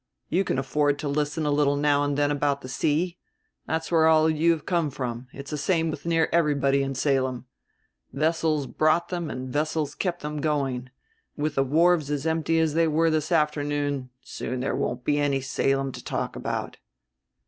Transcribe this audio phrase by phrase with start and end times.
[0.29, 3.19] You can afford to listen a little now and then about the sea.
[3.67, 7.45] That's where all you have came from; it's the same with near everybody in Salem.
[8.11, 10.89] Vessels brought them and vessels kept them going;
[11.37, 15.19] and, with the wharves as empty as they were this afternoon, soon there won't be
[15.19, 16.77] any Salem to talk about."